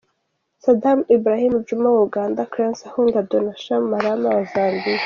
[0.63, 4.97] Saddam Ibrahim Djuma wa Uganda Cranes ahunga Donashano Malama wa Zambia.